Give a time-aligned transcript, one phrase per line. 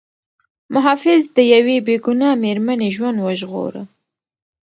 [0.73, 3.83] محافظ د یوې بې ګناه مېرمنې ژوند وژغوره.